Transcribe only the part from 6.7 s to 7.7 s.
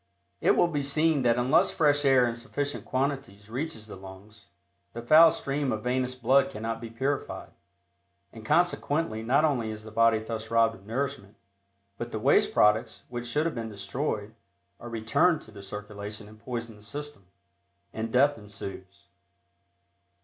be purified,